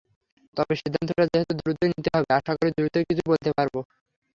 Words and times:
তবে 0.57 0.73
সিদ্ধান্তটা 0.81 1.23
যেহেতু 1.31 1.53
দ্রুতই 1.59 1.89
নিতে 1.93 2.09
হবে, 2.15 2.29
আশা 2.37 2.53
করি 2.57 2.69
দ্রুতই 2.77 3.05
কিছু 3.09 3.23
বলতে 3.29 3.49
পারব। 3.57 3.75